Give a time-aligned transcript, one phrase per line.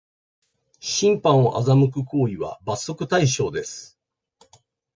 [0.79, 3.99] 審判を欺く行為は罰則対象です